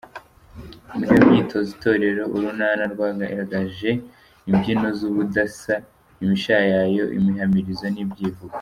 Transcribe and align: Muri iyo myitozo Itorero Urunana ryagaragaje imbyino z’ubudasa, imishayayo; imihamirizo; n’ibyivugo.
Muri 0.97 1.09
iyo 1.15 1.23
myitozo 1.29 1.69
Itorero 1.77 2.23
Urunana 2.35 2.83
ryagaragaje 2.93 3.89
imbyino 4.49 4.87
z’ubudasa, 4.97 5.75
imishayayo; 6.23 7.03
imihamirizo; 7.19 7.85
n’ibyivugo. 7.95 8.45